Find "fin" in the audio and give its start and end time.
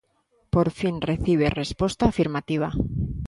0.79-0.95